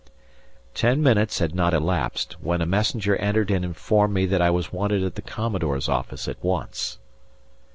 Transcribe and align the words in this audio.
Ten 0.73 1.03
minutes 1.03 1.37
had 1.37 1.53
not 1.53 1.75
elapsed, 1.75 2.37
when 2.41 2.59
a 2.59 2.65
messenger 2.65 3.15
entered 3.17 3.51
and 3.51 3.63
informed 3.63 4.15
me 4.15 4.25
that 4.25 4.41
I 4.41 4.49
was 4.49 4.73
wanted 4.73 5.03
at 5.03 5.13
the 5.13 5.21
Commodore's 5.21 5.87
office 5.87 6.27
at 6.27 6.43
once. 6.43 6.97